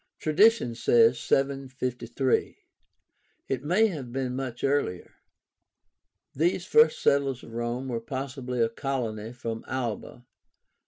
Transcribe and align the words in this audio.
Tradition 0.17 0.73
says 0.73 1.09
in 1.11 1.67
753. 1.67 2.57
It 3.47 3.63
may 3.63 3.85
have 3.85 4.11
been 4.11 4.35
much 4.35 4.63
earlier. 4.63 5.13
These 6.33 6.65
first 6.65 7.03
settlers 7.03 7.43
of 7.43 7.53
Rome 7.53 7.87
were 7.87 7.99
possibly 8.01 8.61
a 8.63 8.69
colony 8.69 9.31
from 9.31 9.63
Alba. 9.67 10.25